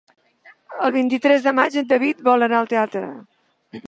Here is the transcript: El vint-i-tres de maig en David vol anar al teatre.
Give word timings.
El 0.87 0.93
vint-i-tres 0.95 1.45
de 1.49 1.53
maig 1.59 1.77
en 1.81 1.87
David 1.91 2.23
vol 2.29 2.47
anar 2.47 2.57
al 2.63 2.71
teatre. 2.73 3.03